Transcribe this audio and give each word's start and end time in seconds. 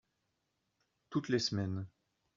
Toutes 1.11 1.29
les 1.29 1.37
semaines. 1.37 1.85